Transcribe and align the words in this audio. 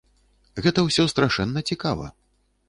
Гэта 0.67 0.85
ўсё 0.87 1.05
страшэнна 1.13 1.65
цікава. 1.73 2.09